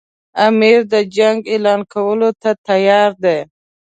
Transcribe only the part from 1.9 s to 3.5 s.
کولو ته تیار دی.